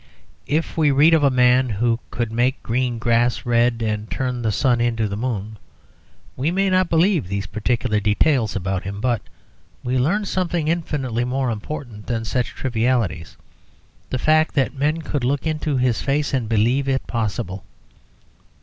[0.47, 4.51] If we read of a man who could make green grass red and turn the
[4.51, 5.59] sun into the moon,
[6.35, 9.21] we may not believe these particular details about him, but
[9.83, 13.37] we learn something infinitely more important than such trivialities,
[14.09, 17.63] the fact that men could look into his face and believe it possible.